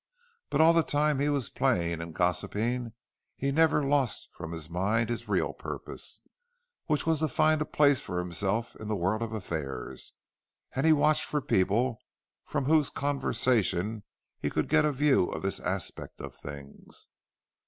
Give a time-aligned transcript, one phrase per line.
[0.49, 2.93] But all the time that he was playing and gossiping
[3.37, 6.21] he never lost from mind his real purpose,
[6.87, 10.13] which was to find a place for himself in the world of affairs;
[10.75, 12.01] and he watched for people
[12.45, 14.01] from whose conversation
[14.39, 17.07] he could get a view of this aspect of things.